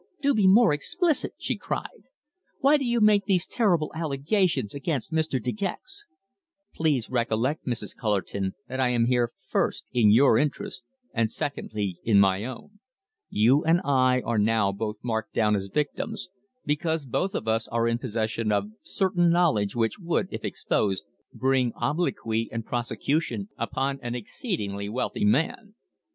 [0.19, 2.05] Do be more explicit," she cried.
[2.59, 5.39] "Why do you make these terrible allegations against Mr.
[5.39, 6.07] De Gex?"
[6.73, 7.95] "Please recollect, Mrs.
[7.95, 10.81] Cullerton, that I am here first in your interests,
[11.13, 12.79] and secondly in my own.
[13.29, 16.29] You and I are now both marked down as victims,
[16.65, 21.73] because both of us are in possession of certain knowledge which would, if exposed, bring
[21.75, 25.75] obloquy and prosecution upon an exceedingly wealthy man.